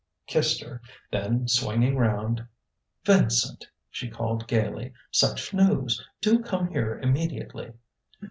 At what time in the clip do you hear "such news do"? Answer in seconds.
5.11-6.39